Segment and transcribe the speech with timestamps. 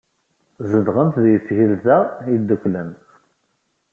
[0.69, 1.97] Zedɣent deg Tgelda
[2.31, 2.89] Yedduklen.